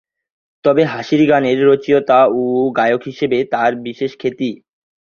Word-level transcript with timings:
তবে 0.65 0.83
হাসির 0.85 1.21
গানের 1.29 1.59
রচয়িতা 1.69 2.19
ও 2.33 2.41
গায়ক 2.77 3.01
হিসাবেই 3.05 3.43
তার 3.53 3.71
বিশেষ 3.85 4.11
খ্যাতি। 4.19 4.49